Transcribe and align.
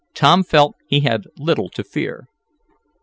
Tom 0.15 0.41
felt 0.43 0.73
he 0.87 1.01
had 1.01 1.27
little 1.37 1.69
to 1.69 1.83
fear. 1.83 2.25